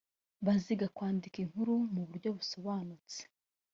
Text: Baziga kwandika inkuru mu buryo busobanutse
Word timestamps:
Baziga 0.45 0.85
kwandika 0.95 1.37
inkuru 1.43 1.75
mu 1.93 2.01
buryo 2.07 2.29
busobanutse 2.37 3.19